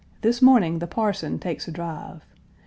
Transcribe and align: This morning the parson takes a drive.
This 0.21 0.41
morning 0.41 0.79
the 0.79 0.87
parson 0.87 1.37
takes 1.37 1.67
a 1.67 1.71
drive. 1.71 2.25